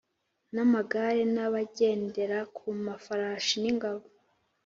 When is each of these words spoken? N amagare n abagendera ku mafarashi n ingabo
N 0.53 0.55
amagare 0.65 1.23
n 1.35 1.37
abagendera 1.45 2.39
ku 2.55 2.65
mafarashi 2.85 3.55
n 3.59 3.65
ingabo 3.71 4.05